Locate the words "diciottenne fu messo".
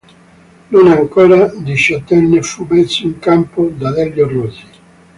1.55-3.03